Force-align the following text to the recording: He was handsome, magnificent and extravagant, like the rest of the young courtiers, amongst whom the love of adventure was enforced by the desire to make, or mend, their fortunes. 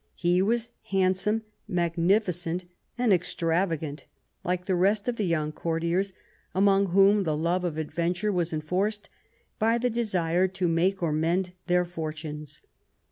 He 0.15 0.41
was 0.41 0.71
handsome, 0.87 1.43
magnificent 1.67 2.65
and 2.97 3.13
extravagant, 3.13 4.05
like 4.43 4.65
the 4.65 4.73
rest 4.75 5.07
of 5.07 5.17
the 5.17 5.25
young 5.27 5.51
courtiers, 5.51 6.11
amongst 6.55 6.93
whom 6.93 7.21
the 7.23 7.37
love 7.37 7.63
of 7.63 7.77
adventure 7.77 8.31
was 8.31 8.51
enforced 8.51 9.11
by 9.59 9.77
the 9.77 9.91
desire 9.91 10.47
to 10.47 10.67
make, 10.67 11.03
or 11.03 11.11
mend, 11.13 11.51
their 11.67 11.85
fortunes. 11.85 12.61